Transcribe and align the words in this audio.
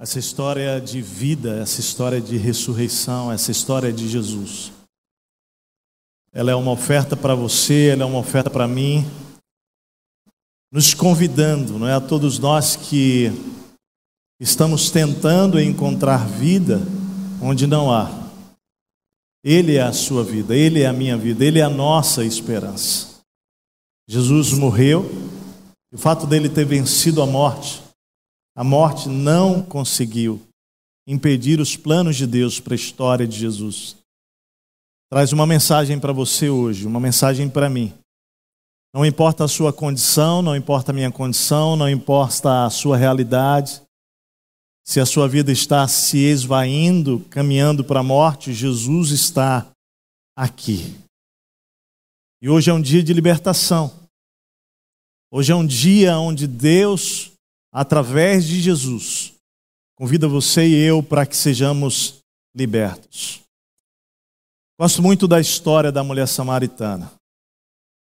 essa 0.00 0.18
história 0.18 0.80
de 0.80 1.02
vida, 1.02 1.60
essa 1.60 1.78
história 1.78 2.22
de 2.22 2.38
ressurreição, 2.38 3.30
essa 3.30 3.50
história 3.50 3.92
de 3.92 4.08
Jesus. 4.08 4.72
Ela 6.32 6.52
é 6.52 6.54
uma 6.54 6.70
oferta 6.70 7.14
para 7.14 7.34
você, 7.34 7.88
ela 7.88 8.04
é 8.04 8.06
uma 8.06 8.18
oferta 8.18 8.48
para 8.48 8.66
mim, 8.66 9.04
nos 10.72 10.94
convidando, 10.94 11.78
não 11.78 11.86
é 11.86 11.92
a 11.92 12.00
todos 12.00 12.38
nós 12.38 12.76
que 12.76 13.30
estamos 14.40 14.90
tentando 14.90 15.60
encontrar 15.60 16.26
vida 16.26 16.80
onde 17.42 17.66
não 17.66 17.92
há. 17.92 18.10
Ele 19.44 19.76
é 19.76 19.82
a 19.82 19.92
sua 19.92 20.24
vida, 20.24 20.56
ele 20.56 20.80
é 20.80 20.86
a 20.86 20.94
minha 20.94 21.16
vida, 21.18 21.44
ele 21.44 21.58
é 21.58 21.62
a 21.62 21.68
nossa 21.68 22.24
esperança. 22.24 23.20
Jesus 24.08 24.54
morreu, 24.54 25.04
o 25.92 25.98
fato 25.98 26.26
dele 26.26 26.48
ter 26.48 26.64
vencido 26.64 27.20
a 27.20 27.26
morte 27.26 27.89
a 28.60 28.62
morte 28.62 29.08
não 29.08 29.62
conseguiu 29.62 30.38
impedir 31.08 31.60
os 31.60 31.78
planos 31.78 32.14
de 32.14 32.26
Deus 32.26 32.60
para 32.60 32.74
a 32.74 32.76
história 32.76 33.26
de 33.26 33.34
Jesus. 33.34 33.96
Traz 35.10 35.32
uma 35.32 35.46
mensagem 35.46 35.98
para 35.98 36.12
você 36.12 36.50
hoje, 36.50 36.86
uma 36.86 37.00
mensagem 37.00 37.48
para 37.48 37.70
mim. 37.70 37.90
Não 38.92 39.06
importa 39.06 39.44
a 39.44 39.48
sua 39.48 39.72
condição, 39.72 40.42
não 40.42 40.54
importa 40.54 40.92
a 40.92 40.94
minha 40.94 41.10
condição, 41.10 41.74
não 41.74 41.88
importa 41.88 42.66
a 42.66 42.68
sua 42.68 42.98
realidade. 42.98 43.80
Se 44.86 45.00
a 45.00 45.06
sua 45.06 45.26
vida 45.26 45.50
está 45.50 45.88
se 45.88 46.18
esvaindo, 46.18 47.20
caminhando 47.30 47.82
para 47.82 48.00
a 48.00 48.04
morte, 48.04 48.52
Jesus 48.52 49.10
está 49.10 49.70
aqui. 50.36 50.98
E 52.42 52.50
hoje 52.50 52.70
é 52.70 52.74
um 52.74 52.82
dia 52.82 53.02
de 53.02 53.14
libertação. 53.14 53.90
Hoje 55.32 55.50
é 55.50 55.56
um 55.56 55.64
dia 55.64 56.18
onde 56.18 56.46
Deus 56.46 57.29
através 57.72 58.46
de 58.46 58.60
Jesus, 58.60 59.34
convida 59.96 60.26
você 60.26 60.66
e 60.66 60.74
eu 60.74 61.02
para 61.02 61.26
que 61.26 61.36
sejamos 61.36 62.20
libertos. 62.54 63.40
Gosto 64.78 65.02
muito 65.02 65.28
da 65.28 65.40
história 65.40 65.92
da 65.92 66.02
mulher 66.02 66.26
samaritana. 66.26 67.12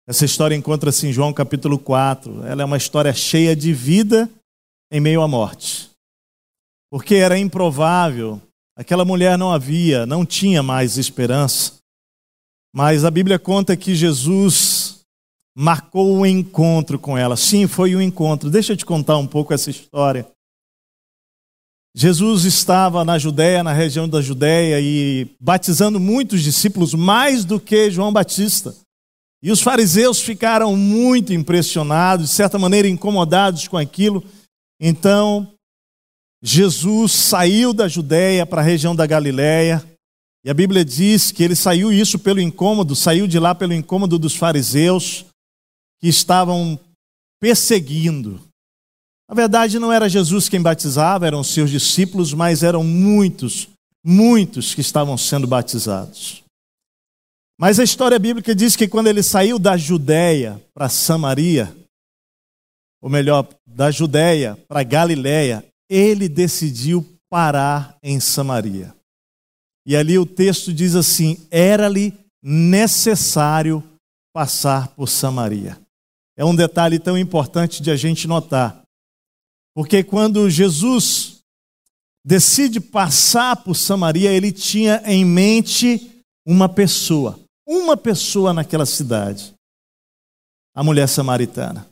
Essa 0.08 0.26
história 0.26 0.56
encontra-se 0.56 1.06
em 1.08 1.14
João 1.14 1.34
capítulo 1.34 1.78
4. 1.78 2.46
Ela 2.46 2.64
é 2.64 2.66
uma 2.66 2.78
história 2.78 3.14
cheia 3.14 3.56
de 3.56 3.74
vida 3.74 4.30
em 4.92 5.00
meio 5.00 5.22
à 5.22 5.28
morte. 5.28 5.90
Porque 6.90 7.16
era 7.16 7.38
improvável, 7.38 8.42
aquela 8.76 9.06
mulher 9.06 9.38
não 9.38 9.52
havia, 9.52 10.06
não 10.06 10.26
tinha 10.26 10.64
mais 10.64 10.98
esperança. 10.98 11.76
Mas 12.74 13.06
a 13.06 13.12
Bíblia 13.12 13.38
conta 13.38 13.76
que 13.78 13.94
Jesus 13.94 14.81
marcou 15.56 16.16
um 16.16 16.26
encontro 16.26 16.98
com 16.98 17.18
ela. 17.18 17.36
Sim, 17.36 17.68
foi 17.68 17.96
um 17.96 18.02
encontro. 18.02 18.50
Deixa 18.50 18.74
eu 18.74 18.78
te 18.78 18.86
contar 18.86 19.18
um 19.18 19.28
pouco 19.28 19.54
essa 19.54 19.70
história. 19.70 20.28
Jesus 21.94 22.46
estava 22.46 23.04
na 23.04 23.18
Judéia, 23.18 23.64
na 23.64 23.74
região 23.74 24.08
da 24.08 24.22
Judéia, 24.22 24.80
e 24.80 25.28
batizando 25.40 26.00
muitos 26.00 26.42
discípulos, 26.42 26.94
mais 26.94 27.44
do 27.44 27.60
que 27.60 27.92
João 27.92 28.14
Batista. 28.14 28.74
E 29.44 29.52
os 29.52 29.62
fariseus 29.62 30.22
ficaram 30.22 30.76
muito 30.76 31.34
impressionados, 31.34 32.30
de 32.30 32.34
certa 32.34 32.58
maneira 32.58 32.88
incomodados 32.88 33.68
com 33.68 33.78
aquilo. 33.78 34.24
Então, 34.80 35.52
Jesus 36.42 37.12
saiu 37.12 37.74
da 37.74 37.90
Judéia 37.90 38.46
para 38.46 38.62
a 38.62 38.66
região 38.66 38.96
da 38.96 39.06
Galiléia, 39.06 39.84
e 40.46 40.50
a 40.50 40.54
Bíblia 40.54 40.84
diz 40.84 41.32
que 41.32 41.44
ele 41.44 41.56
saiu 41.56 41.92
isso 41.92 42.18
pelo 42.18 42.40
incômodo, 42.40 42.96
saiu 42.96 43.28
de 43.28 43.38
lá 43.38 43.54
pelo 43.54 43.74
incômodo 43.74 44.18
dos 44.18 44.36
fariseus 44.36 45.26
que 46.02 46.10
estavam 46.10 46.80
perseguindo. 47.40 48.42
Na 49.30 49.36
verdade, 49.36 49.80
não 49.80 49.94
era 49.94 50.10
Jesus 50.10 50.50
quem 50.50 50.62
batizava, 50.62 51.26
eram 51.26 51.44
seus 51.44 51.70
discípulos, 51.70 52.34
mas 52.34 52.64
eram 52.64 52.84
muitos, 52.84 53.70
muitos 54.04 54.76
que 54.76 54.82
estavam 54.82 55.18
sendo 55.18 55.48
batizados. 55.48 56.44
Mas 57.60 57.80
a 57.80 57.84
história 57.84 58.18
bíblica 58.20 58.54
diz 58.54 58.76
que 58.76 58.88
quando 58.88 59.08
ele 59.08 59.24
saiu 59.24 59.60
da 59.60 59.78
Judéia 59.78 60.62
para 60.74 60.90
Samaria, 60.90 61.74
ou 63.02 63.10
melhor, 63.10 63.48
da 63.66 63.90
Judéia 63.90 64.58
para 64.68 64.84
Galiléia, 64.84 65.64
ele 65.90 66.28
decidiu 66.28 67.08
parar 67.30 67.96
em 68.04 68.20
Samaria. 68.20 68.94
E 69.86 69.96
ali 69.96 70.18
o 70.18 70.26
texto 70.26 70.74
diz 70.74 70.96
assim: 70.96 71.38
era-lhe 71.50 72.14
necessário 72.44 73.84
passar 74.34 74.90
por 74.90 75.08
Samaria 75.08 75.80
é 76.38 76.46
um 76.46 76.56
detalhe 76.56 77.00
tão 77.00 77.18
importante 77.18 77.82
de 77.82 77.92
a 77.92 77.96
gente 77.96 78.28
notar. 78.28 78.82
Porque 79.74 80.04
quando 80.04 80.50
Jesus 80.50 81.42
decide 82.26 82.80
passar 82.80 83.56
por 83.58 83.76
Samaria, 83.76 84.32
ele 84.32 84.52
tinha 84.52 85.02
em 85.06 85.26
mente 85.26 86.24
uma 86.46 86.68
pessoa, 86.68 87.40
uma 87.68 87.96
pessoa 87.96 88.54
naquela 88.54 88.86
cidade, 88.86 89.54
a 90.76 90.84
mulher 90.84 91.08
samaritana. 91.08 91.88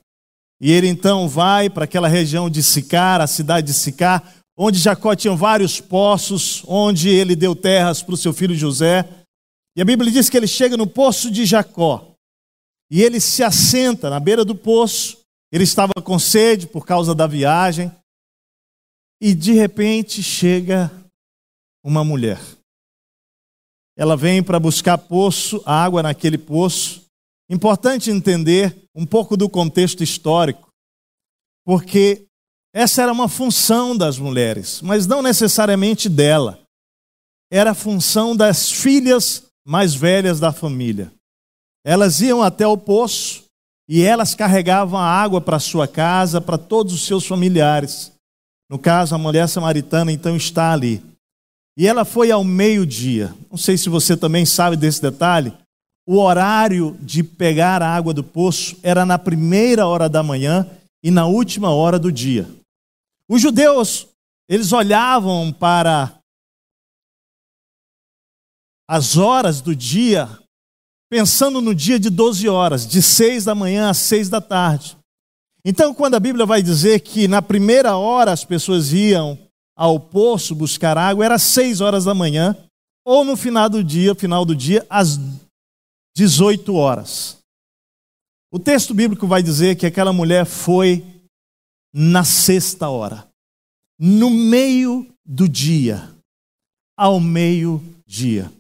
E 0.62 0.72
ele 0.72 0.88
então 0.88 1.28
vai 1.28 1.70
para 1.70 1.86
aquela 1.86 2.08
região 2.08 2.50
de 2.50 2.62
Sicar, 2.62 3.22
a 3.22 3.28
cidade 3.28 3.68
de 3.68 3.74
Sicar, 3.74 4.36
onde 4.58 4.78
Jacó 4.78 5.16
tinha 5.16 5.34
vários 5.36 5.80
poços, 5.80 6.64
onde 6.68 7.08
ele 7.08 7.36
deu 7.36 7.56
terras 7.56 8.04
para 8.04 8.14
o 8.14 8.18
seu 8.18 8.34
filho 8.34 8.54
José. 8.54 9.08
E 9.76 9.82
a 9.82 9.86
Bíblia 9.86 10.12
diz 10.12 10.30
que 10.30 10.36
ele 10.36 10.48
chega 10.48 10.76
no 10.76 10.86
poço 10.86 11.32
de 11.32 11.46
Jacó. 11.46 12.09
E 12.92 13.02
ele 13.02 13.20
se 13.20 13.44
assenta 13.44 14.10
na 14.10 14.20
beira 14.20 14.44
do 14.44 14.56
poço. 14.56 15.20
Ele 15.52 15.64
estava 15.64 15.94
com 16.04 16.18
sede 16.18 16.68
por 16.68 16.86
causa 16.86 17.14
da 17.14 17.28
viagem. 17.28 17.92
E 19.22 19.34
de 19.34 19.54
repente 19.54 20.24
chega 20.24 20.92
uma 21.84 22.04
mulher. 22.04 22.40
Ela 23.98 24.16
vem 24.16 24.42
para 24.42 24.60
buscar 24.60 24.98
poço, 24.98 25.62
água 25.66 26.02
naquele 26.02 26.38
poço. 26.38 27.06
Importante 27.50 28.10
entender 28.10 28.76
um 28.96 29.06
pouco 29.06 29.36
do 29.36 29.50
contexto 29.50 30.04
histórico, 30.04 30.70
porque 31.66 32.26
essa 32.74 33.02
era 33.02 33.12
uma 33.12 33.28
função 33.28 33.98
das 33.98 34.20
mulheres, 34.20 34.82
mas 34.82 35.08
não 35.08 35.22
necessariamente 35.22 36.08
dela. 36.08 36.62
Era 37.52 37.72
a 37.72 37.76
função 37.76 38.36
das 38.36 38.72
filhas 38.72 39.44
mais 39.66 39.96
velhas 39.96 40.40
da 40.40 40.54
família. 40.54 41.12
Elas 41.84 42.22
iam 42.22 42.42
até 42.44 42.68
o 42.68 42.78
poço 42.78 43.44
e 43.88 44.04
elas 44.04 44.36
carregavam 44.36 45.00
a 45.00 45.06
água 45.06 45.42
para 45.42 45.60
sua 45.60 45.88
casa, 45.88 46.40
para 46.40 46.58
todos 46.58 46.94
os 46.94 47.06
seus 47.06 47.26
familiares. 47.26 48.12
No 48.70 48.78
caso, 48.78 49.16
a 49.16 49.18
mulher 49.18 49.48
samaritana 49.48 50.12
então 50.12 50.36
está 50.36 50.72
ali. 50.72 51.04
E 51.78 51.88
ela 51.88 52.06
foi 52.06 52.30
ao 52.30 52.44
meio-dia. 52.44 53.34
Não 53.50 53.58
sei 53.58 53.78
se 53.78 53.90
você 53.90 54.16
também 54.16 54.46
sabe 54.46 54.76
desse 54.76 55.02
detalhe. 55.02 55.54
O 56.06 56.18
horário 56.18 56.98
de 57.02 57.24
pegar 57.24 57.82
a 57.82 57.96
água 57.96 58.14
do 58.14 58.24
poço 58.24 58.78
era 58.84 59.06
na 59.06 59.18
primeira 59.18 59.88
hora 59.88 60.10
da 60.10 60.22
manhã 60.22 60.70
e 61.04 61.10
na 61.10 61.26
última 61.26 61.72
hora 61.72 61.98
do 61.98 62.12
dia. 62.12 62.48
Os 63.28 63.42
judeus, 63.42 64.08
eles 64.48 64.74
olhavam 64.74 65.54
para 65.54 66.14
as 68.88 69.18
horas 69.18 69.62
do 69.62 69.76
dia 69.76 70.28
pensando 71.10 71.60
no 71.60 71.74
dia 71.74 72.00
de 72.00 72.10
12 72.10 72.48
horas, 72.48 72.86
de 72.88 73.02
6 73.02 73.46
da 73.46 73.56
manhã 73.56 73.90
às 73.90 73.98
6 73.98 74.30
da 74.30 74.40
tarde. 74.40 74.96
Então, 75.66 75.94
quando 75.94 76.16
a 76.16 76.20
Bíblia 76.20 76.46
vai 76.46 76.62
dizer 76.62 77.02
que 77.02 77.28
na 77.28 77.42
primeira 77.42 77.98
hora 77.98 78.32
as 78.32 78.46
pessoas 78.46 78.94
iam 78.94 79.38
ao 79.76 80.00
poço 80.00 80.54
buscar 80.54 80.98
água, 80.98 81.26
era 81.26 81.36
às 81.36 81.44
6 81.44 81.82
horas 81.82 82.06
da 82.06 82.14
manhã, 82.14 82.56
ou 83.04 83.26
no 83.26 83.36
final 83.36 83.68
do 83.68 83.84
dia, 83.84 84.14
final 84.14 84.46
do 84.46 84.56
dia, 84.56 84.86
às 84.90 85.20
18 86.16 86.76
horas. 86.76 87.38
O 88.52 88.60
texto 88.60 88.94
bíblico 88.94 89.28
vai 89.28 89.42
dizer 89.42 89.76
que 89.76 89.86
aquela 89.86 90.14
mulher 90.14 90.46
foi 90.46 91.06
na 91.94 92.24
sexta 92.24 92.88
hora, 92.90 93.28
no 93.98 94.30
meio 94.30 95.08
do 95.26 95.48
dia, 95.48 96.10
ao 96.98 97.20
meio-dia. 97.20 98.52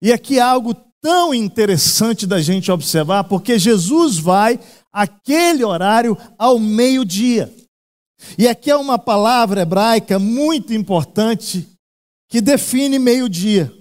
E 0.00 0.12
aqui 0.12 0.38
há 0.38 0.50
algo 0.50 0.74
tão 1.02 1.34
interessante 1.34 2.26
da 2.26 2.40
gente 2.40 2.70
observar, 2.70 3.24
porque 3.24 3.58
Jesus 3.58 4.18
vai 4.18 4.60
aquele 4.92 5.64
horário 5.64 6.16
ao 6.38 6.58
meio-dia. 6.58 7.52
E 8.38 8.46
aqui 8.46 8.70
é 8.70 8.76
uma 8.76 8.98
palavra 8.98 9.62
hebraica 9.62 10.18
muito 10.18 10.72
importante 10.72 11.68
que 12.28 12.40
define 12.40 12.98
meio-dia. 12.98 13.72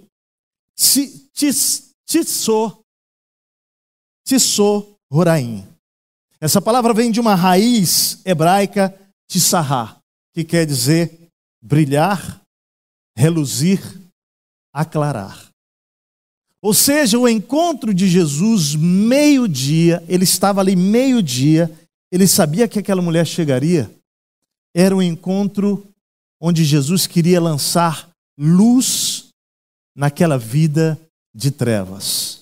Tissô, 0.75 2.83
tissô, 4.25 4.97
roraim. 5.11 5.67
Essa 6.39 6.59
palavra 6.59 6.91
vem 6.91 7.11
de 7.11 7.19
uma 7.19 7.35
raiz 7.35 8.19
hebraica, 8.25 8.97
tissahá, 9.29 9.99
que 10.33 10.43
quer 10.43 10.65
dizer 10.65 11.29
brilhar, 11.61 12.41
reluzir, 13.15 13.79
aclarar. 14.73 15.50
Ou 16.61 16.73
seja, 16.73 17.17
o 17.17 17.27
encontro 17.27 17.93
de 17.93 18.07
Jesus, 18.07 18.75
meio-dia, 18.75 20.03
ele 20.07 20.23
estava 20.23 20.61
ali 20.61 20.75
meio-dia, 20.75 21.71
ele 22.11 22.27
sabia 22.27 22.67
que 22.67 22.77
aquela 22.77 23.01
mulher 23.01 23.25
chegaria. 23.25 23.89
Era 24.73 24.95
um 24.95 25.01
encontro 25.01 25.87
onde 26.39 26.63
Jesus 26.63 27.07
queria 27.07 27.41
lançar 27.41 28.09
luz 28.37 29.29
naquela 29.95 30.37
vida 30.37 30.99
de 31.33 31.49
trevas. 31.49 32.41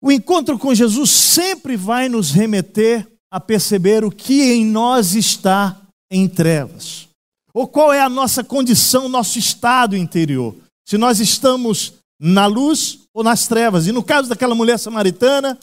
O 0.00 0.10
encontro 0.10 0.58
com 0.58 0.74
Jesus 0.74 1.10
sempre 1.10 1.76
vai 1.76 2.08
nos 2.08 2.32
remeter 2.32 3.06
a 3.30 3.38
perceber 3.38 4.04
o 4.04 4.10
que 4.10 4.52
em 4.52 4.66
nós 4.66 5.14
está 5.14 5.80
em 6.10 6.28
trevas. 6.28 7.08
Ou 7.54 7.68
qual 7.68 7.92
é 7.92 8.00
a 8.00 8.08
nossa 8.08 8.42
condição, 8.42 9.08
nosso 9.08 9.38
estado 9.38 9.96
interior. 9.96 10.56
Se 10.84 10.98
nós 10.98 11.20
estamos 11.20 11.94
na 12.24 12.46
luz 12.46 13.00
ou 13.12 13.24
nas 13.24 13.48
trevas. 13.48 13.88
E 13.88 13.92
no 13.92 14.04
caso 14.04 14.28
daquela 14.28 14.54
mulher 14.54 14.78
samaritana, 14.78 15.58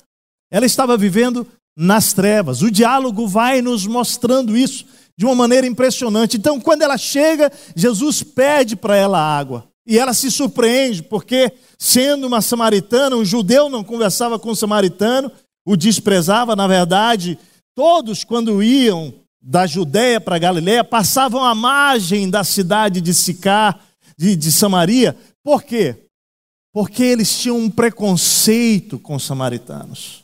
ela 0.52 0.66
estava 0.66 0.98
vivendo 0.98 1.48
nas 1.78 2.12
trevas. 2.12 2.62
O 2.62 2.70
diálogo 2.70 3.26
vai 3.26 3.62
nos 3.62 3.88
mostrando 3.88 4.58
isso 4.58 4.86
de 5.18 5.26
uma 5.26 5.34
maneira 5.34 5.66
impressionante. 5.66 6.36
Então, 6.36 6.60
quando 6.60 6.82
ela 6.82 6.98
chega, 6.98 7.50
Jesus 7.74 8.22
pede 8.22 8.76
para 8.76 8.98
ela 8.98 9.18
água. 9.18 9.70
E 9.88 9.98
ela 9.98 10.14
se 10.14 10.30
surpreende, 10.30 11.02
porque, 11.02 11.52
sendo 11.78 12.28
uma 12.28 12.42
samaritana, 12.42 13.16
um 13.16 13.24
judeu 13.26 13.70
não 13.70 13.84
conversava 13.84 14.38
com 14.38 14.52
um 14.52 14.56
samaritano, 14.56 15.32
o 15.66 15.78
desprezava. 15.78 16.56
Na 16.56 16.68
verdade, 16.68 17.40
todos, 17.74 18.26
quando 18.26 18.62
iam 18.62 19.14
da 19.42 19.66
Judéia 19.66 20.20
para 20.20 20.38
Galiléia, 20.38 20.84
passavam 20.84 21.44
à 21.44 21.56
margem 21.56 22.30
da 22.30 22.44
cidade 22.44 23.00
de 23.00 23.14
Sicar, 23.14 23.80
de, 24.18 24.36
de 24.36 24.52
Samaria. 24.52 25.16
Por 25.42 25.64
quê? 25.64 26.09
Porque 26.74 27.04
eles 27.04 27.38
tinham 27.38 27.58
um 27.58 27.70
preconceito 27.70 29.00
com 29.00 29.16
os 29.16 29.24
samaritanos. 29.24 30.24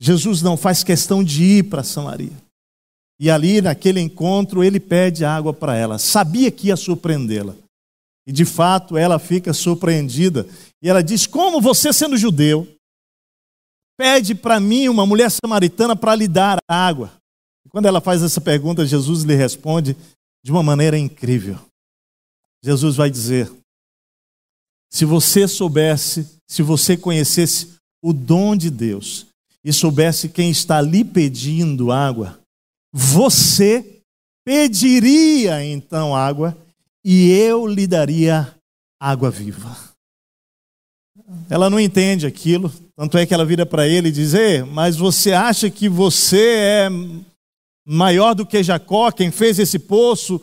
Jesus 0.00 0.42
não 0.42 0.56
faz 0.56 0.84
questão 0.84 1.24
de 1.24 1.42
ir 1.42 1.64
para 1.64 1.82
Samaria. 1.82 2.36
E 3.20 3.30
ali, 3.30 3.60
naquele 3.60 4.00
encontro, 4.00 4.62
ele 4.62 4.78
pede 4.78 5.24
água 5.24 5.52
para 5.52 5.76
ela. 5.76 5.98
Sabia 5.98 6.50
que 6.50 6.68
ia 6.68 6.76
surpreendê-la. 6.76 7.56
E 8.26 8.32
de 8.32 8.44
fato, 8.44 8.96
ela 8.96 9.18
fica 9.18 9.52
surpreendida. 9.52 10.46
E 10.82 10.88
ela 10.88 11.02
diz: 11.02 11.26
Como 11.26 11.60
você, 11.60 11.92
sendo 11.92 12.16
judeu, 12.16 12.68
pede 13.98 14.34
para 14.34 14.60
mim, 14.60 14.88
uma 14.88 15.04
mulher 15.04 15.30
samaritana, 15.30 15.96
para 15.96 16.14
lhe 16.14 16.28
dar 16.28 16.58
água? 16.68 17.12
E 17.66 17.68
quando 17.68 17.86
ela 17.86 18.00
faz 18.00 18.22
essa 18.22 18.40
pergunta, 18.40 18.86
Jesus 18.86 19.24
lhe 19.24 19.34
responde 19.34 19.96
de 20.44 20.52
uma 20.52 20.62
maneira 20.62 20.96
incrível. 20.96 21.58
Jesus 22.62 22.94
vai 22.94 23.10
dizer: 23.10 23.50
Se 24.90 25.04
você 25.04 25.46
soubesse, 25.46 26.26
se 26.46 26.62
você 26.62 26.96
conhecesse 26.96 27.74
o 28.02 28.12
dom 28.12 28.56
de 28.56 28.70
Deus, 28.70 29.28
e 29.64 29.72
soubesse 29.72 30.28
quem 30.28 30.50
está 30.50 30.80
lhe 30.80 31.04
pedindo 31.04 31.92
água, 31.92 32.38
você 32.92 34.00
pediria 34.44 35.62
então 35.64 36.16
água 36.16 36.56
e 37.04 37.30
eu 37.30 37.66
lhe 37.66 37.86
daria 37.86 38.54
água 38.98 39.30
viva. 39.30 39.76
Ela 41.50 41.68
não 41.68 41.78
entende 41.78 42.26
aquilo, 42.26 42.72
tanto 42.96 43.18
é 43.18 43.26
que 43.26 43.34
ela 43.34 43.44
vira 43.44 43.66
para 43.66 43.86
ele 43.86 44.08
e 44.08 44.12
diz: 44.12 44.32
Ei, 44.32 44.62
mas 44.62 44.96
você 44.96 45.32
acha 45.32 45.68
que 45.68 45.88
você 45.88 46.54
é 46.56 46.88
maior 47.86 48.34
do 48.34 48.46
que 48.46 48.62
Jacó, 48.62 49.10
quem 49.10 49.30
fez 49.30 49.58
esse 49.58 49.78
poço? 49.78 50.40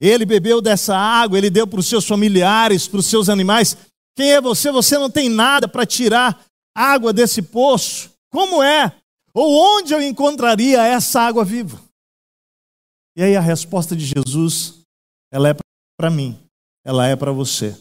Ele 0.00 0.26
bebeu 0.26 0.60
dessa 0.60 0.96
água, 0.96 1.38
ele 1.38 1.50
deu 1.50 1.66
para 1.66 1.80
os 1.80 1.86
seus 1.86 2.06
familiares, 2.06 2.86
para 2.86 3.00
os 3.00 3.06
seus 3.06 3.28
animais. 3.28 3.76
Quem 4.16 4.32
é 4.32 4.40
você? 4.40 4.70
Você 4.70 4.98
não 4.98 5.10
tem 5.10 5.28
nada 5.28 5.66
para 5.66 5.86
tirar 5.86 6.44
água 6.74 7.12
desse 7.12 7.40
poço. 7.40 8.10
Como 8.30 8.62
é? 8.62 8.94
Ou 9.32 9.78
onde 9.78 9.94
eu 9.94 10.02
encontraria 10.02 10.82
essa 10.82 11.20
água 11.20 11.44
viva? 11.44 11.82
E 13.16 13.22
aí 13.22 13.36
a 13.36 13.40
resposta 13.40 13.96
de 13.96 14.04
Jesus, 14.04 14.82
ela 15.32 15.48
é 15.48 15.54
para 15.98 16.10
mim, 16.10 16.38
ela 16.84 17.06
é 17.06 17.16
para 17.16 17.32
você. 17.32 17.74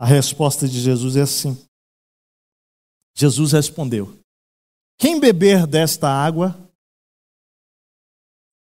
A 0.00 0.06
resposta 0.06 0.68
de 0.68 0.80
Jesus 0.80 1.16
é 1.16 1.22
assim. 1.22 1.56
Jesus 3.16 3.52
respondeu: 3.52 4.18
Quem 4.98 5.20
beber 5.20 5.66
desta 5.66 6.08
água 6.08 6.58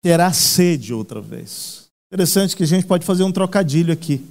terá 0.03 0.31
sede 0.31 0.93
outra 0.93 1.19
vez. 1.19 1.82
Interessante 2.13 2.55
que 2.55 2.61
a 2.61 2.67
gente 2.67 2.85
pode 2.85 3.03
fazer 3.03 3.23
um 3.23 3.31
trocadilho 3.31 3.91
aqui. 3.91 4.23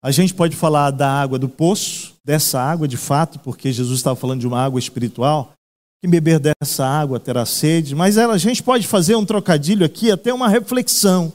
A 0.00 0.12
gente 0.12 0.32
pode 0.32 0.54
falar 0.54 0.92
da 0.92 1.10
água 1.10 1.36
do 1.36 1.48
poço, 1.48 2.14
dessa 2.24 2.62
água 2.62 2.86
de 2.86 2.96
fato, 2.96 3.40
porque 3.40 3.72
Jesus 3.72 3.98
estava 3.98 4.14
falando 4.14 4.38
de 4.38 4.46
uma 4.46 4.64
água 4.64 4.78
espiritual, 4.78 5.52
quem 6.00 6.08
beber 6.08 6.38
dessa 6.38 6.86
água 6.86 7.18
terá 7.18 7.44
sede, 7.44 7.92
mas 7.96 8.16
ela, 8.16 8.34
a 8.34 8.38
gente 8.38 8.62
pode 8.62 8.86
fazer 8.86 9.16
um 9.16 9.26
trocadilho 9.26 9.84
aqui, 9.84 10.12
até 10.12 10.32
uma 10.32 10.48
reflexão, 10.48 11.32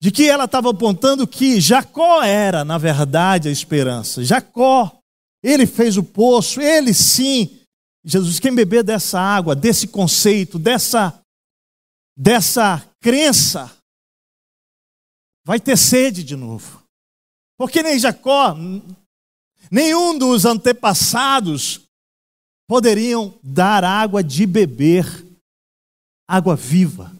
de 0.00 0.10
que 0.10 0.28
ela 0.28 0.44
estava 0.44 0.70
apontando 0.70 1.26
que 1.26 1.58
Jacó 1.58 2.22
era, 2.22 2.66
na 2.66 2.76
verdade, 2.76 3.48
a 3.48 3.50
esperança. 3.50 4.22
Jacó, 4.22 4.94
ele 5.42 5.66
fez 5.66 5.96
o 5.96 6.04
poço, 6.04 6.60
ele 6.60 6.92
sim. 6.92 7.60
Jesus, 8.04 8.38
quem 8.38 8.54
beber 8.54 8.84
dessa 8.84 9.18
água, 9.18 9.56
desse 9.56 9.88
conceito, 9.88 10.58
dessa, 10.58 11.18
dessa 12.14 12.86
crença, 13.00 13.74
vai 15.46 15.60
ter 15.60 15.78
sede 15.78 16.24
de 16.24 16.34
novo. 16.34 16.82
Porque 17.56 17.80
nem 17.80 17.96
Jacó, 18.00 18.56
nenhum 19.70 20.18
dos 20.18 20.44
antepassados 20.44 21.82
poderiam 22.68 23.38
dar 23.42 23.84
água 23.84 24.24
de 24.24 24.44
beber, 24.44 25.06
água 26.28 26.56
viva, 26.56 27.14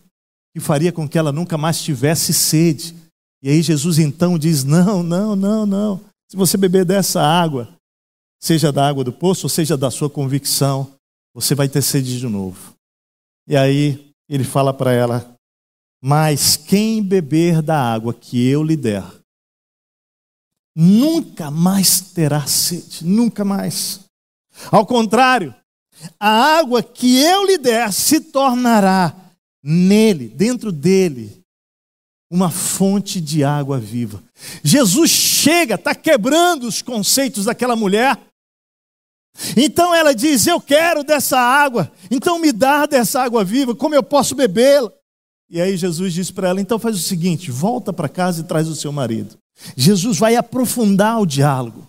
que 0.53 0.59
faria 0.59 0.93
com 0.93 1.09
que 1.09 1.17
ela 1.17 1.31
nunca 1.31 1.57
mais 1.57 1.81
tivesse 1.81 2.35
sede. 2.35 2.97
E 3.41 3.49
aí 3.49 3.63
Jesus 3.63 4.01
então 4.01 4.37
diz: 4.37 4.65
Não, 4.65 5.05
não, 5.05 5.37
não, 5.37 5.65
não. 5.65 6.05
Se 6.29 6.37
você 6.37 6.57
beber 6.57 6.85
dessa 6.85 7.23
água, 7.23 7.73
seja 8.43 8.73
da 8.73 8.89
água 8.89 9.05
do 9.05 9.13
poço, 9.13 9.47
ou 9.47 9.51
seja 9.51 9.77
da 9.77 9.91
sua 9.91 10.11
convicção, 10.11 10.93
você 11.33 11.55
vai 11.55 11.69
ter 11.69 11.81
sede 11.81 12.19
de 12.19 12.27
novo. 12.27 12.75
E 13.47 13.57
aí 13.57 14.11
ele 14.29 14.43
fala 14.43 14.75
para 14.75 14.93
ela: 14.93 15.36
Mas 16.03 16.57
quem 16.57 17.03
beber 17.03 17.63
da 17.63 17.81
água 17.81 18.13
que 18.13 18.47
eu 18.49 18.63
lhe 18.63 18.77
der, 18.77 19.05
nunca 20.75 21.51
mais 21.51 22.01
terá 22.01 22.47
sede, 22.47 23.05
nunca 23.05 23.45
mais. 23.45 24.01
Ao 24.71 24.87
contrário, 24.87 25.55
a 26.21 26.59
água 26.59 26.83
que 26.83 27.21
eu 27.21 27.47
lhe 27.47 27.59
der 27.59 27.93
se 27.93 28.21
tornará 28.21 29.15
nele, 29.63 30.29
dentro 30.29 30.71
dele, 30.71 31.43
uma 32.31 32.51
fonte 32.51 33.21
de 33.21 33.43
água 33.43 33.79
viva. 33.79 34.23
Jesus 34.63 35.11
chega, 35.11 35.77
está 35.77 35.95
quebrando 35.95 36.67
os 36.67 36.83
conceitos 36.83 37.47
daquela 37.47 37.77
mulher. 37.77 38.19
Então 39.57 39.95
ela 39.95 40.15
diz: 40.15 40.47
Eu 40.47 40.61
quero 40.61 41.05
dessa 41.05 41.39
água, 41.39 41.93
então 42.11 42.39
me 42.39 42.53
dá 42.53 42.87
dessa 42.87 43.23
água 43.23 43.45
viva, 43.45 43.75
como 43.75 43.95
eu 43.95 44.03
posso 44.03 44.35
bebê-la? 44.35 44.93
E 45.49 45.61
aí 45.61 45.77
Jesus 45.77 46.13
diz 46.13 46.31
para 46.31 46.49
ela: 46.49 46.61
Então 46.61 46.79
faz 46.79 46.97
o 46.97 47.03
seguinte, 47.03 47.51
volta 47.51 47.93
para 47.93 48.09
casa 48.09 48.41
e 48.41 48.45
traz 48.45 48.69
o 48.69 48.75
seu 48.75 48.93
marido. 48.93 49.37
Jesus 49.77 50.19
vai 50.19 50.37
aprofundar 50.37 51.21
o 51.21 51.27
diálogo. 51.27 51.87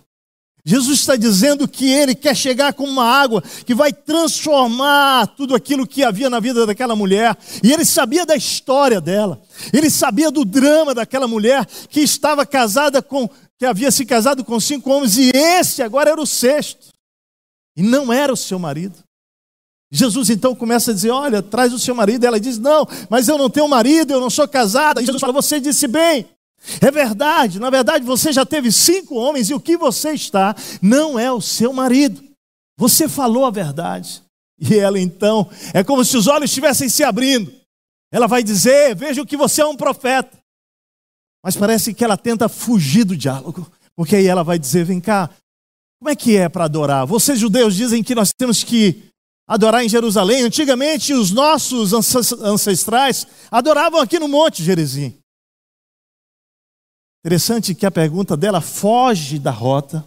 Jesus 0.64 1.00
está 1.00 1.16
dizendo 1.16 1.66
que 1.66 1.90
ele 1.90 2.14
quer 2.14 2.36
chegar 2.36 2.74
com 2.74 2.84
uma 2.84 3.04
água 3.04 3.42
que 3.64 3.74
vai 3.74 3.90
transformar 3.90 5.26
tudo 5.28 5.54
aquilo 5.54 5.86
que 5.86 6.04
havia 6.04 6.28
na 6.28 6.40
vida 6.40 6.66
daquela 6.66 6.94
mulher. 6.94 7.34
E 7.62 7.72
ele 7.72 7.86
sabia 7.86 8.26
da 8.26 8.36
história 8.36 9.00
dela. 9.00 9.40
Ele 9.72 9.88
sabia 9.88 10.30
do 10.30 10.44
drama 10.44 10.94
daquela 10.94 11.26
mulher 11.26 11.64
que 11.88 12.00
estava 12.00 12.44
casada 12.44 13.00
com, 13.00 13.30
que 13.58 13.64
havia 13.64 13.90
se 13.90 14.04
casado 14.04 14.44
com 14.44 14.60
cinco 14.60 14.90
homens 14.90 15.16
e 15.16 15.30
esse 15.34 15.82
agora 15.82 16.10
era 16.10 16.20
o 16.20 16.26
sexto. 16.26 16.88
E 17.74 17.82
não 17.82 18.12
era 18.12 18.30
o 18.30 18.36
seu 18.36 18.58
marido. 18.58 18.98
Jesus 19.90 20.28
então 20.30 20.54
começa 20.54 20.90
a 20.90 20.94
dizer: 20.94 21.10
Olha, 21.10 21.42
traz 21.42 21.72
o 21.72 21.78
seu 21.78 21.94
marido. 21.94 22.24
Ela 22.24 22.38
diz: 22.38 22.58
Não, 22.58 22.86
mas 23.08 23.28
eu 23.28 23.38
não 23.38 23.48
tenho 23.48 23.68
marido, 23.68 24.12
eu 24.12 24.20
não 24.20 24.30
sou 24.30 24.46
casada. 24.46 25.00
E 25.00 25.06
Jesus 25.06 25.20
fala: 25.20 25.32
Você 25.32 25.60
disse 25.60 25.86
bem. 25.86 26.26
É 26.80 26.90
verdade, 26.90 27.60
na 27.60 27.70
verdade 27.70 28.04
você 28.04 28.32
já 28.32 28.44
teve 28.44 28.72
cinco 28.72 29.14
homens 29.14 29.48
e 29.48 29.54
o 29.54 29.60
que 29.60 29.76
você 29.76 30.10
está 30.10 30.56
não 30.82 31.18
é 31.18 31.32
o 31.32 31.40
seu 31.40 31.72
marido. 31.72 32.22
Você 32.76 33.08
falou 33.08 33.44
a 33.46 33.50
verdade. 33.50 34.22
E 34.60 34.76
ela 34.76 34.98
então, 34.98 35.48
é 35.72 35.84
como 35.84 36.04
se 36.04 36.16
os 36.16 36.26
olhos 36.26 36.50
estivessem 36.50 36.88
se 36.88 37.04
abrindo. 37.04 37.52
Ela 38.12 38.26
vai 38.26 38.42
dizer: 38.42 38.94
Veja 38.94 39.24
que 39.24 39.36
você 39.36 39.62
é 39.62 39.66
um 39.66 39.76
profeta. 39.76 40.36
Mas 41.44 41.56
parece 41.56 41.94
que 41.94 42.04
ela 42.04 42.16
tenta 42.16 42.48
fugir 42.48 43.04
do 43.04 43.16
diálogo, 43.16 43.70
porque 43.96 44.16
aí 44.16 44.26
ela 44.26 44.42
vai 44.42 44.58
dizer: 44.58 44.84
Vem 44.84 45.00
cá, 45.00 45.30
como 46.00 46.10
é 46.10 46.16
que 46.16 46.36
é 46.36 46.48
para 46.48 46.64
adorar? 46.64 47.06
Vocês 47.06 47.38
judeus 47.38 47.74
dizem 47.74 48.02
que 48.02 48.14
nós 48.14 48.32
temos 48.32 48.64
que 48.64 49.07
adorar 49.48 49.82
em 49.82 49.88
Jerusalém. 49.88 50.42
Antigamente, 50.42 51.14
os 51.14 51.30
nossos 51.30 51.92
ancestrais 52.42 53.26
adoravam 53.50 54.00
aqui 54.00 54.18
no 54.18 54.28
Monte 54.28 54.62
Gerizim. 54.62 55.18
Interessante 57.24 57.74
que 57.74 57.86
a 57.86 57.90
pergunta 57.90 58.36
dela 58.36 58.60
foge 58.60 59.38
da 59.38 59.50
rota. 59.50 60.06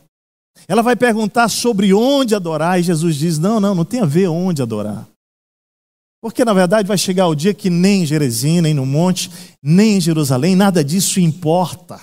Ela 0.67 0.81
vai 0.81 0.95
perguntar 0.95 1.49
sobre 1.49 1.93
onde 1.93 2.35
adorar 2.35 2.79
e 2.79 2.83
Jesus 2.83 3.15
diz: 3.15 3.39
Não, 3.39 3.59
não, 3.59 3.73
não 3.73 3.83
tem 3.83 4.01
a 4.01 4.05
ver 4.05 4.27
onde 4.27 4.61
adorar. 4.61 5.07
Porque 6.21 6.45
na 6.45 6.53
verdade 6.53 6.87
vai 6.87 6.97
chegar 6.97 7.27
o 7.27 7.35
dia 7.35 7.53
que 7.53 7.69
nem 7.69 8.03
em 8.03 8.05
Jerezim, 8.05 8.61
nem 8.61 8.75
no 8.75 8.85
monte, 8.85 9.31
nem 9.61 9.97
em 9.97 10.01
Jerusalém, 10.01 10.55
nada 10.55 10.83
disso 10.83 11.19
importa. 11.19 11.99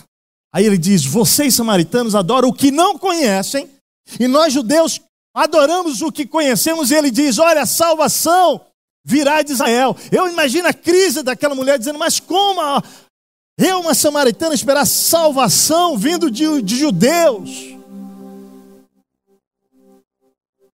Aí 0.52 0.66
ele 0.66 0.76
diz: 0.76 1.04
Vocês 1.04 1.54
samaritanos 1.54 2.14
adoram 2.14 2.48
o 2.48 2.52
que 2.52 2.70
não 2.70 2.98
conhecem, 2.98 3.68
e 4.18 4.26
nós 4.26 4.52
judeus 4.52 5.00
adoramos 5.34 6.02
o 6.02 6.12
que 6.12 6.26
conhecemos. 6.26 6.90
E 6.90 6.94
ele 6.94 7.10
diz: 7.10 7.38
Olha, 7.38 7.62
a 7.62 7.66
salvação 7.66 8.60
virá 9.04 9.42
de 9.42 9.52
Israel. 9.52 9.96
Eu 10.12 10.28
imagino 10.28 10.68
a 10.68 10.72
crise 10.72 11.22
daquela 11.22 11.54
mulher 11.54 11.78
dizendo: 11.78 11.98
Mas 11.98 12.20
como 12.20 12.60
eu, 13.58 13.80
uma 13.80 13.94
samaritana, 13.94 14.54
esperar 14.54 14.86
salvação 14.86 15.96
vindo 15.96 16.30
de, 16.30 16.62
de 16.62 16.76
judeus? 16.76 17.76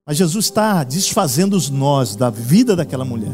Mas 0.06 0.18
Jesus 0.18 0.44
está 0.44 0.84
desfazendo 0.84 1.56
os 1.56 1.70
nós 1.70 2.14
da 2.14 2.28
vida 2.28 2.76
daquela 2.76 3.06
mulher. 3.06 3.32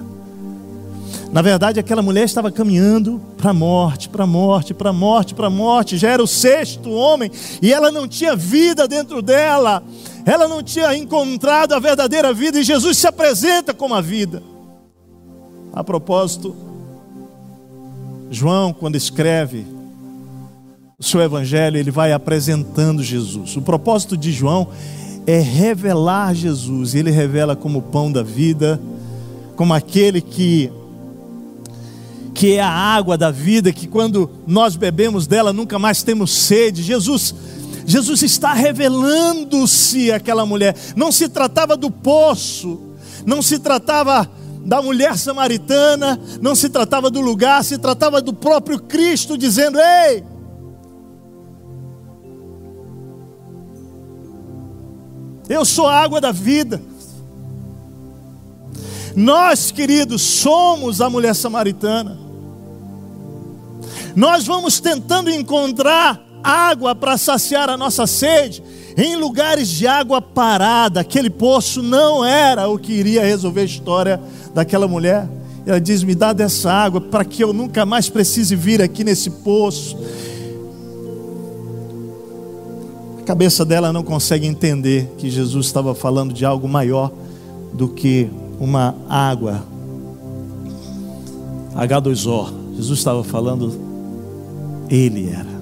Na 1.33 1.43
verdade, 1.43 1.79
aquela 1.79 2.03
mulher 2.03 2.25
estava 2.25 2.51
caminhando 2.51 3.21
para 3.37 3.51
a 3.51 3.55
morte, 3.55 4.09
para 4.09 4.25
a 4.25 4.27
morte, 4.27 4.75
para 4.75 4.91
a 4.91 4.93
morte, 4.93 5.33
para 5.35 5.47
a 5.47 5.51
morte. 5.51 5.97
Já 5.97 6.11
era 6.11 6.23
o 6.23 6.27
sexto 6.27 6.91
homem 6.91 7.31
e 7.63 7.73
ela 7.73 7.93
não 7.93 8.09
tinha 8.09 8.35
vida 8.35 8.89
dentro 8.89 9.23
dela. 9.23 9.81
Ela 10.27 10.49
não 10.49 10.61
tinha 10.61 10.95
encontrado 10.97 11.73
a 11.73 11.79
verdadeira 11.79 12.35
vida 12.35 12.59
e 12.59 12.65
Jesus 12.65 12.99
se 12.99 13.07
apresenta 13.07 13.73
como 13.73 13.95
a 13.95 14.01
vida. 14.01 14.43
A 15.73 15.85
propósito, 15.85 16.55
João, 18.29 18.73
quando 18.73 18.97
escreve 18.97 19.65
o 20.99 21.05
seu 21.05 21.23
evangelho, 21.23 21.77
ele 21.77 21.93
vai 21.93 22.13
apresentando 22.13 23.05
Jesus. 23.05 23.57
O 23.57 23.63
propósito 23.63 24.17
de 24.17 24.33
João 24.33 24.67
é 25.29 25.39
revelar 25.39 26.35
Jesus. 26.35 26.97
Ele 26.97 27.13
revela 27.13 27.55
como 27.55 27.79
o 27.79 27.83
pão 27.83 28.11
da 28.11 28.25
vida, 28.25 28.81
como 29.55 29.73
aquele 29.73 30.21
que 30.21 30.73
que 32.40 32.54
é 32.54 32.61
a 32.62 32.70
água 32.70 33.18
da 33.18 33.30
vida, 33.30 33.70
que 33.70 33.87
quando 33.87 34.30
nós 34.47 34.75
bebemos 34.75 35.26
dela 35.26 35.52
nunca 35.52 35.78
mais 35.78 36.02
temos 36.02 36.32
sede. 36.32 36.82
Jesus 36.82 37.35
Jesus 37.85 38.23
está 38.23 38.54
revelando-se 38.54 40.11
àquela 40.11 40.47
mulher. 40.47 40.75
Não 40.97 41.12
se 41.12 41.28
tratava 41.28 41.76
do 41.76 41.90
poço, 41.90 42.80
não 43.26 43.42
se 43.42 43.59
tratava 43.59 44.26
da 44.64 44.80
mulher 44.80 45.18
samaritana, 45.18 46.18
não 46.40 46.54
se 46.54 46.70
tratava 46.70 47.11
do 47.11 47.20
lugar, 47.20 47.62
se 47.62 47.76
tratava 47.76 48.23
do 48.23 48.32
próprio 48.32 48.80
Cristo 48.80 49.37
dizendo: 49.37 49.78
"Ei, 49.78 50.25
Eu 55.47 55.64
sou 55.66 55.88
a 55.88 56.00
água 56.00 56.23
da 56.23 56.32
vida. 56.32 56.80
Nós, 59.14 59.70
queridos, 59.70 60.23
somos 60.23 61.02
a 61.02 61.11
mulher 61.11 61.35
samaritana. 61.35 62.30
Nós 64.14 64.47
vamos 64.47 64.81
tentando 64.81 65.31
encontrar 65.31 66.25
água 66.43 66.95
para 66.95 67.19
saciar 67.19 67.69
a 67.69 67.76
nossa 67.76 68.07
sede 68.07 68.62
em 68.97 69.17
lugares 69.17 69.69
de 69.69 69.87
água 69.87 70.21
parada. 70.21 71.00
Aquele 71.00 71.31
poço 71.31 71.83
não 71.83 72.25
era 72.25 72.69
o 72.69 72.79
que 72.79 72.93
iria 72.93 73.23
resolver 73.23 73.62
a 73.62 73.64
história 73.64 74.21
daquela 74.55 74.88
mulher. 74.88 75.29
Ela 75.67 75.81
diz: 75.81 76.02
Me 76.02 76.14
dá 76.14 76.33
dessa 76.33 76.73
água 76.73 77.00
para 77.00 77.25
que 77.25 77.43
eu 77.43 77.52
nunca 77.52 77.85
mais 77.85 78.09
precise 78.09 78.57
vir 78.57 78.81
aqui 78.83 79.05
nesse 79.05 79.31
poço 79.31 79.97
cabeça 83.31 83.64
dela 83.64 83.93
não 83.93 84.02
consegue 84.02 84.45
entender 84.45 85.09
que 85.17 85.31
Jesus 85.31 85.67
estava 85.67 85.95
falando 85.95 86.35
de 86.35 86.45
algo 86.45 86.69
maior 86.69 87.12
do 87.73 87.87
que 87.87 88.29
uma 88.59 88.93
água. 89.09 89.62
H2O. 91.76 92.52
Jesus 92.75 92.99
estava 92.99 93.23
falando, 93.23 93.73
Ele 94.90 95.30
era 95.30 95.61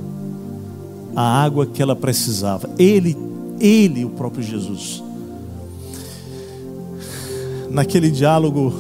a 1.15 1.43
água 1.43 1.67
que 1.67 1.83
ela 1.83 1.95
precisava. 1.95 2.71
Ele, 2.79 3.17
Ele, 3.61 4.05
o 4.05 4.11
próprio 4.11 4.43
Jesus. 4.43 5.03
Naquele 7.71 8.11
diálogo, 8.11 8.73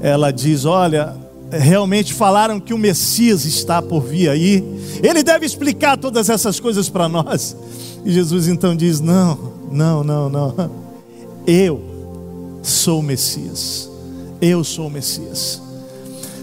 ela 0.00 0.30
diz: 0.30 0.64
Olha, 0.64 1.16
realmente 1.50 2.12
falaram 2.12 2.60
que 2.60 2.74
o 2.74 2.78
Messias 2.78 3.44
está 3.44 3.80
por 3.80 4.02
vir 4.02 4.28
aí. 4.28 4.64
Ele 5.02 5.22
deve 5.22 5.46
explicar 5.46 5.96
todas 5.96 6.28
essas 6.28 6.60
coisas 6.60 6.88
para 6.88 7.08
nós. 7.08 7.56
E 8.04 8.10
Jesus 8.10 8.48
então 8.48 8.74
diz: 8.74 9.00
Não, 9.00 9.52
não, 9.70 10.02
não, 10.02 10.28
não. 10.28 10.70
Eu 11.46 11.80
sou 12.62 13.00
o 13.00 13.02
Messias. 13.02 13.88
Eu 14.40 14.64
sou 14.64 14.88
o 14.88 14.90
Messias. 14.90 15.69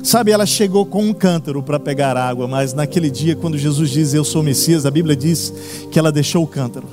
Sabe, 0.08 0.32
ela 0.32 0.46
chegou 0.46 0.86
com 0.86 1.04
um 1.04 1.14
cântaro 1.14 1.62
para 1.62 1.78
pegar 1.78 2.16
água, 2.16 2.48
mas 2.48 2.74
naquele 2.74 3.12
dia, 3.12 3.36
quando 3.36 3.58
Jesus 3.58 3.90
diz 3.90 4.14
eu 4.14 4.24
sou 4.24 4.42
Messias, 4.42 4.86
a 4.86 4.90
Bíblia 4.90 5.18
diz 5.18 5.54
que 5.92 6.00
ela 6.00 6.14
deixou 6.14 6.46
o 6.46 6.48
cântaro. 6.48 6.88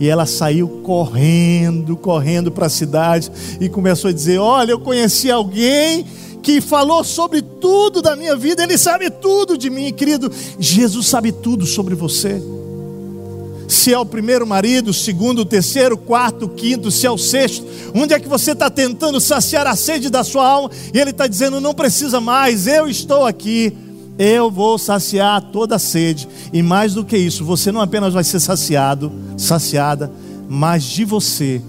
E 0.00 0.08
ela 0.08 0.26
saiu 0.26 0.66
correndo, 0.82 1.96
correndo 1.96 2.50
para 2.50 2.66
a 2.66 2.68
cidade 2.68 3.30
e 3.60 3.68
começou 3.68 4.10
a 4.10 4.12
dizer: 4.12 4.38
Olha, 4.38 4.72
eu 4.72 4.80
conheci 4.80 5.30
alguém 5.30 6.04
que 6.42 6.60
falou 6.60 7.04
sobre 7.04 7.42
tudo 7.42 8.02
da 8.02 8.16
minha 8.16 8.34
vida, 8.34 8.64
ele 8.64 8.76
sabe 8.76 9.08
tudo 9.08 9.56
de 9.56 9.70
mim, 9.70 9.92
querido. 9.92 10.28
Jesus 10.58 11.06
sabe 11.06 11.30
tudo 11.30 11.64
sobre 11.64 11.94
você. 11.94 12.42
Se 13.72 13.92
é 13.92 13.98
o 13.98 14.04
primeiro 14.04 14.46
marido, 14.46 14.90
o 14.90 14.94
segundo, 14.94 15.40
o 15.40 15.44
terceiro, 15.46 15.94
o 15.94 15.98
quarto, 15.98 16.44
o 16.44 16.48
quinto, 16.50 16.90
se 16.90 17.06
é 17.06 17.10
o 17.10 17.16
sexto, 17.16 17.66
onde 17.94 18.12
é 18.12 18.20
que 18.20 18.28
você 18.28 18.52
está 18.52 18.68
tentando 18.68 19.18
saciar 19.18 19.66
a 19.66 19.74
sede 19.74 20.10
da 20.10 20.22
sua 20.22 20.46
alma? 20.46 20.70
E 20.92 21.00
ele 21.00 21.10
está 21.10 21.26
dizendo: 21.26 21.58
não 21.58 21.72
precisa 21.72 22.20
mais, 22.20 22.66
eu 22.66 22.86
estou 22.86 23.24
aqui, 23.24 23.72
eu 24.18 24.50
vou 24.50 24.76
saciar 24.76 25.40
toda 25.40 25.76
a 25.76 25.78
sede, 25.78 26.28
e 26.52 26.62
mais 26.62 26.92
do 26.92 27.02
que 27.02 27.16
isso, 27.16 27.46
você 27.46 27.72
não 27.72 27.80
apenas 27.80 28.12
vai 28.12 28.22
ser 28.22 28.40
saciado, 28.40 29.10
saciada, 29.38 30.12
mas 30.48 30.84
de 30.84 31.06
você 31.06 31.62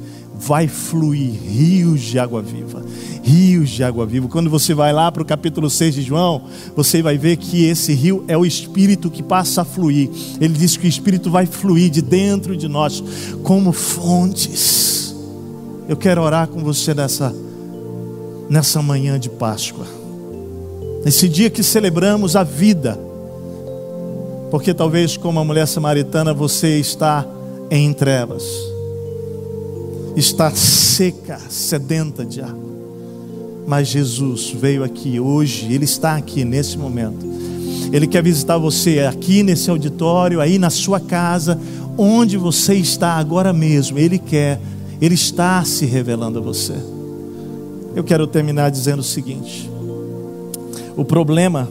vai 0.46 0.68
fluir 0.68 1.32
rios 1.32 2.02
de 2.02 2.20
água 2.20 2.42
viva 2.42 2.84
rios 3.24 3.70
de 3.70 3.84
água 3.84 4.06
viva. 4.06 4.28
Quando 4.28 4.50
você 4.50 4.74
vai 4.74 4.92
lá 4.92 5.10
para 5.10 5.24
o 5.24 5.26
capítulo 5.26 5.70
6 5.70 5.96
de 5.96 6.02
João, 6.02 6.44
você 6.76 7.02
vai 7.02 7.18
ver 7.18 7.38
que 7.38 7.66
esse 7.66 7.94
rio 7.94 8.26
é 8.28 8.38
o 8.38 8.46
Espírito 8.46 9.10
que 9.10 9.24
passa 9.24 9.62
a 9.62 9.66
fluir. 9.66 10.10
Ele 10.42 10.54
diz 10.54 10.76
que 10.76 10.86
o 10.86 10.90
Espírito 10.90 11.32
vai 11.32 11.46
fluir 11.46 11.90
de 11.90 12.02
dentro 12.02 12.56
de 12.56 12.68
nós 12.68 13.02
como 13.42 13.72
fontes. 13.72 15.16
Eu 15.88 15.96
quero 15.96 16.22
orar 16.22 16.48
com 16.50 16.60
você 16.60 16.94
nessa, 16.94 17.34
nessa 18.50 18.82
manhã 18.82 19.18
de 19.18 19.30
Páscoa, 19.30 19.86
nesse 21.06 21.30
dia 21.30 21.50
que 21.50 21.64
celebramos 21.64 22.36
a 22.36 22.44
vida, 22.44 23.00
porque 24.52 24.74
talvez, 24.74 25.18
como 25.18 25.40
a 25.40 25.46
mulher 25.46 25.68
samaritana, 25.68 26.34
você 26.34 26.78
está 26.78 27.26
em 27.72 27.92
trevas, 27.92 28.44
está 30.16 30.52
seca, 30.52 31.40
sedenta 31.50 32.26
de 32.26 32.42
água 32.42 32.74
mas 33.66 33.88
Jesus 33.88 34.52
veio 34.52 34.84
aqui 34.84 35.20
hoje, 35.20 35.72
Ele 35.74 35.86
está 35.86 36.16
aqui 36.16 36.44
nesse 36.44 36.78
momento. 36.78 37.26
Ele 37.92 38.08
quer 38.08 38.24
visitar 38.24 38.58
você 38.58 39.00
aqui 39.02 39.44
nesse 39.44 39.70
auditório, 39.70 40.42
aí 40.42 40.58
na 40.58 40.70
sua 40.70 41.00
casa, 41.00 41.60
onde 41.98 42.38
você 42.38 42.76
está 42.76 43.14
agora 43.14 43.54
mesmo. 43.54 43.98
Ele 43.98 44.18
quer, 44.18 44.60
Ele 45.02 45.16
está 45.16 45.64
se 45.64 45.86
revelando 45.86 46.40
a 46.40 46.42
você. 46.42 46.74
Eu 47.96 48.04
quero 48.04 48.26
terminar 48.28 48.70
dizendo 48.70 49.00
o 49.00 49.04
seguinte: 49.04 49.70
o 50.98 51.06
problema 51.06 51.70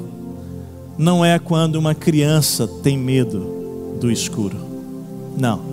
não 0.97 1.25
é 1.25 1.39
quando 1.39 1.77
uma 1.77 1.95
criança 1.95 2.67
tem 2.67 2.97
medo 2.97 3.97
do 4.01 4.11
escuro. 4.11 4.57
Não. 5.37 5.72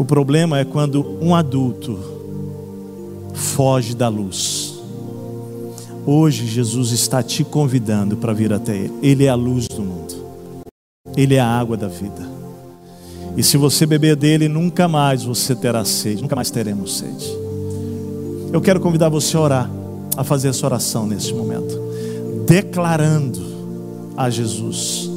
O 0.00 0.04
problema 0.06 0.58
é 0.58 0.64
quando 0.64 1.18
um 1.20 1.34
adulto 1.34 1.98
foge 3.34 3.94
da 3.94 4.08
luz. 4.08 4.80
Hoje 6.06 6.46
Jesus 6.46 6.90
está 6.90 7.22
te 7.22 7.44
convidando 7.44 8.16
para 8.16 8.32
vir 8.32 8.50
até 8.50 8.74
Ele. 8.74 8.94
Ele 9.02 9.24
é 9.26 9.28
a 9.28 9.34
luz 9.34 9.68
do 9.68 9.82
mundo. 9.82 10.14
Ele 11.14 11.34
é 11.34 11.40
a 11.40 11.46
água 11.46 11.76
da 11.76 11.86
vida. 11.86 12.26
E 13.36 13.42
se 13.42 13.58
você 13.58 13.84
beber 13.84 14.16
dele, 14.16 14.48
nunca 14.48 14.88
mais 14.88 15.22
você 15.22 15.54
terá 15.54 15.84
sede, 15.84 16.22
nunca 16.22 16.34
mais 16.34 16.50
teremos 16.50 16.96
sede. 16.96 17.30
Eu 18.54 18.62
quero 18.62 18.80
convidar 18.80 19.10
você 19.10 19.36
a 19.36 19.40
orar, 19.40 19.70
a 20.16 20.24
fazer 20.24 20.48
essa 20.48 20.64
oração 20.64 21.06
neste 21.06 21.34
momento, 21.34 21.78
declarando 22.46 23.38
a 24.16 24.30
Jesus, 24.30 25.09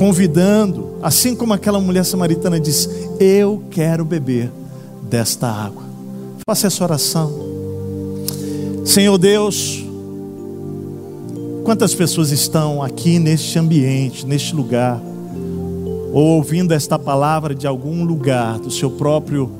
convidando, 0.00 0.96
assim 1.02 1.36
como 1.36 1.52
aquela 1.52 1.78
mulher 1.78 2.06
samaritana 2.06 2.58
disse: 2.58 2.88
Eu 3.20 3.62
quero 3.70 4.02
beber 4.02 4.50
desta 5.02 5.46
água. 5.46 5.82
Faça 6.46 6.68
essa 6.68 6.82
oração. 6.82 7.30
Senhor 8.82 9.18
Deus, 9.18 9.84
quantas 11.64 11.94
pessoas 11.94 12.30
estão 12.30 12.82
aqui 12.82 13.18
neste 13.18 13.58
ambiente, 13.58 14.24
neste 14.24 14.54
lugar, 14.54 14.98
ou 16.14 16.36
ouvindo 16.36 16.72
esta 16.72 16.98
palavra 16.98 17.54
de 17.54 17.66
algum 17.66 18.02
lugar, 18.02 18.58
do 18.58 18.70
seu 18.70 18.90
próprio 18.90 19.50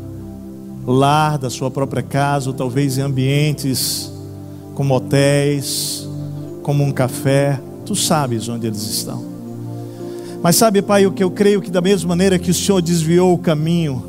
lar, 0.87 1.37
da 1.37 1.51
sua 1.51 1.71
própria 1.71 2.03
casa, 2.03 2.49
ou 2.49 2.55
talvez 2.55 2.97
em 2.97 3.03
ambientes 3.03 4.11
como 4.75 4.95
hotéis, 4.95 6.09
como 6.63 6.83
um 6.83 6.93
café, 6.93 7.61
tu 7.85 7.95
sabes 7.95 8.49
onde 8.49 8.67
eles 8.67 8.81
estão. 8.85 9.30
Mas 10.43 10.57
sabe, 10.57 10.81
Pai, 10.81 11.07
o 11.07 11.13
que 11.13 11.23
eu 11.23 11.31
creio 11.31 11.61
que 11.61 11.71
da 11.71 11.83
mesma 11.83 12.09
maneira 12.09 12.39
que 12.39 12.51
o 12.51 12.55
Senhor 12.55 12.81
desviou 12.81 13.35
o 13.35 13.39
caminho, 13.39 14.07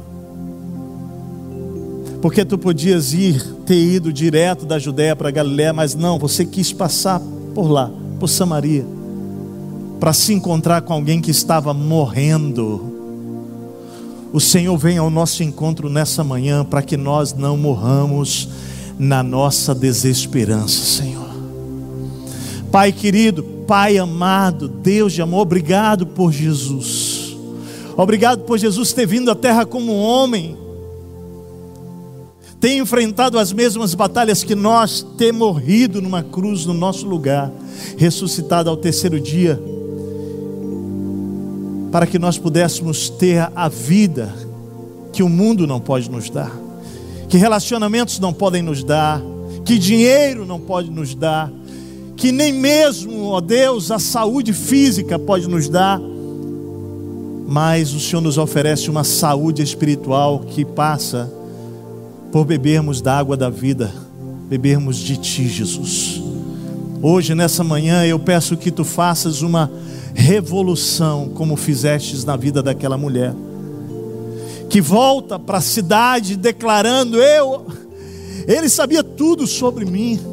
porque 2.21 2.45
tu 2.45 2.57
podias 2.57 3.13
ir, 3.13 3.43
ter 3.65 3.75
ido 3.75 4.13
direto 4.13 4.65
da 4.65 4.79
Judéia 4.79 5.15
para 5.15 5.31
Galiléia, 5.31 5.73
mas 5.73 5.93
não, 5.93 6.17
você 6.17 6.45
quis 6.45 6.71
passar 6.71 7.19
por 7.53 7.67
lá, 7.67 7.91
por 8.19 8.29
Samaria, 8.29 8.85
para 9.99 10.13
se 10.13 10.33
encontrar 10.33 10.81
com 10.83 10.93
alguém 10.93 11.19
que 11.19 11.31
estava 11.31 11.73
morrendo. 11.73 12.89
O 14.31 14.39
Senhor 14.39 14.77
vem 14.77 14.97
ao 14.97 15.09
nosso 15.09 15.43
encontro 15.43 15.89
nessa 15.89 16.23
manhã 16.23 16.63
para 16.63 16.81
que 16.81 16.95
nós 16.95 17.33
não 17.33 17.57
morramos 17.57 18.47
na 18.97 19.21
nossa 19.21 19.75
desesperança, 19.75 20.85
Senhor. 20.85 21.29
Pai 22.71 22.93
querido, 22.93 23.43
Pai 23.67 23.97
amado, 23.97 24.67
Deus 24.67 25.13
de 25.13 25.21
amor, 25.21 25.41
obrigado 25.41 26.05
por 26.07 26.31
Jesus. 26.31 27.37
Obrigado 27.95 28.43
por 28.43 28.57
Jesus 28.57 28.93
ter 28.93 29.05
vindo 29.05 29.29
à 29.29 29.35
terra 29.35 29.65
como 29.65 29.93
homem. 29.93 30.57
Tem 32.59 32.77
enfrentado 32.77 33.39
as 33.39 33.51
mesmas 33.51 33.95
batalhas 33.95 34.43
que 34.43 34.53
nós, 34.53 35.05
ter 35.17 35.31
morrido 35.31 36.01
numa 36.01 36.21
cruz 36.21 36.65
no 36.65 36.73
nosso 36.73 37.07
lugar, 37.07 37.51
ressuscitado 37.97 38.69
ao 38.69 38.77
terceiro 38.77 39.19
dia, 39.19 39.61
para 41.91 42.05
que 42.05 42.19
nós 42.19 42.37
pudéssemos 42.37 43.09
ter 43.09 43.49
a 43.55 43.67
vida 43.67 44.33
que 45.11 45.23
o 45.23 45.29
mundo 45.29 45.65
não 45.65 45.79
pode 45.79 46.09
nos 46.09 46.29
dar, 46.29 46.55
que 47.27 47.37
relacionamentos 47.37 48.19
não 48.19 48.31
podem 48.31 48.61
nos 48.61 48.83
dar, 48.83 49.21
que 49.65 49.77
dinheiro 49.77 50.45
não 50.45 50.59
pode 50.59 50.89
nos 50.89 51.15
dar, 51.15 51.51
que 52.21 52.31
nem 52.31 52.53
mesmo, 52.53 53.29
ó 53.29 53.41
Deus, 53.41 53.89
a 53.89 53.97
saúde 53.97 54.53
física 54.53 55.17
pode 55.17 55.49
nos 55.49 55.67
dar, 55.67 55.99
mas 57.47 57.95
o 57.95 57.99
Senhor 57.99 58.21
nos 58.21 58.37
oferece 58.37 58.91
uma 58.91 59.03
saúde 59.03 59.63
espiritual 59.63 60.41
que 60.41 60.63
passa 60.63 61.33
por 62.31 62.45
bebermos 62.45 63.01
da 63.01 63.17
água 63.17 63.35
da 63.35 63.49
vida, 63.49 63.91
bebermos 64.47 64.97
de 64.97 65.17
Ti, 65.17 65.47
Jesus. 65.47 66.21
Hoje, 67.01 67.33
nessa 67.33 67.63
manhã, 67.63 68.05
eu 68.05 68.19
peço 68.19 68.55
que 68.55 68.69
Tu 68.69 68.85
faças 68.85 69.41
uma 69.41 69.71
revolução, 70.13 71.29
como 71.33 71.55
fizestes 71.55 72.23
na 72.23 72.35
vida 72.35 72.61
daquela 72.61 72.99
mulher, 72.99 73.33
que 74.69 74.79
volta 74.79 75.39
para 75.39 75.57
a 75.57 75.61
cidade 75.61 76.35
declarando: 76.37 77.19
Eu, 77.19 77.65
Ele 78.47 78.69
sabia 78.69 79.03
tudo 79.03 79.47
sobre 79.47 79.85
mim 79.85 80.30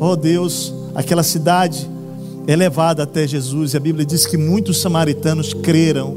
Oh 0.00 0.14
Deus, 0.14 0.72
aquela 0.94 1.24
cidade 1.24 1.88
é 2.46 2.54
levada 2.54 3.02
até 3.02 3.26
Jesus, 3.26 3.74
e 3.74 3.76
a 3.76 3.80
Bíblia 3.80 4.06
diz 4.06 4.26
que 4.26 4.36
muitos 4.36 4.80
samaritanos 4.80 5.52
creram 5.52 6.16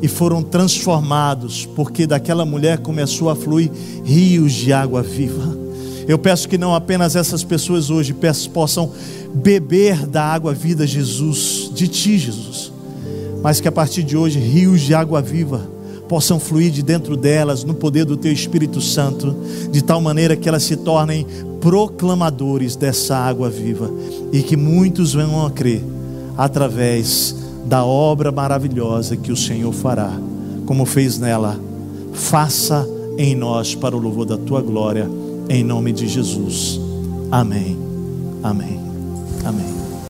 e 0.00 0.08
foram 0.08 0.42
transformados, 0.42 1.66
porque 1.66 2.06
daquela 2.06 2.46
mulher 2.46 2.78
começou 2.78 3.28
a 3.28 3.36
fluir 3.36 3.70
rios 4.04 4.52
de 4.52 4.72
água 4.72 5.02
viva. 5.02 5.56
Eu 6.08 6.18
peço 6.18 6.48
que 6.48 6.56
não 6.56 6.74
apenas 6.74 7.14
essas 7.14 7.44
pessoas 7.44 7.90
hoje 7.90 8.16
possam 8.52 8.90
beber 9.34 10.06
da 10.06 10.24
água 10.24 10.54
vida, 10.54 10.86
Jesus, 10.86 11.70
de 11.74 11.86
Ti, 11.86 12.18
Jesus, 12.18 12.72
mas 13.42 13.60
que 13.60 13.68
a 13.68 13.72
partir 13.72 14.02
de 14.02 14.16
hoje 14.16 14.38
rios 14.38 14.80
de 14.80 14.94
água 14.94 15.20
viva 15.20 15.60
possam 16.08 16.40
fluir 16.40 16.70
de 16.72 16.82
dentro 16.82 17.16
delas 17.16 17.64
no 17.64 17.74
poder 17.74 18.06
do 18.06 18.16
Teu 18.16 18.32
Espírito 18.32 18.80
Santo, 18.80 19.36
de 19.70 19.84
tal 19.84 20.00
maneira 20.00 20.36
que 20.36 20.48
elas 20.48 20.62
se 20.62 20.76
tornem 20.76 21.26
proclamadores 21.62 22.74
dessa 22.74 23.16
água 23.16 23.48
viva 23.48 23.88
e 24.32 24.42
que 24.42 24.56
muitos 24.56 25.14
venham 25.14 25.46
a 25.46 25.50
crer 25.50 25.82
através 26.36 27.36
da 27.64 27.84
obra 27.84 28.32
maravilhosa 28.32 29.16
que 29.16 29.30
o 29.30 29.36
Senhor 29.36 29.72
fará, 29.72 30.12
como 30.66 30.84
fez 30.84 31.18
nela. 31.18 31.58
Faça 32.12 32.86
em 33.16 33.36
nós 33.36 33.76
para 33.76 33.96
o 33.96 34.00
louvor 34.00 34.26
da 34.26 34.36
tua 34.36 34.60
glória, 34.60 35.08
em 35.48 35.62
nome 35.62 35.92
de 35.92 36.08
Jesus. 36.08 36.80
Amém. 37.30 37.78
Amém. 38.42 38.91